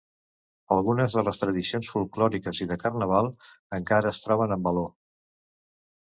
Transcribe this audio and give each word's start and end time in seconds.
Algunes 0.75 1.15
de 1.17 1.23
les 1.25 1.41
tradicions 1.41 1.89
folklòriques 1.95 2.61
i 2.65 2.67
de 2.71 2.77
carnaval 2.83 3.29
encara 3.79 4.13
es 4.13 4.23
troben 4.25 4.55
en 4.57 4.65
való. 4.69 4.87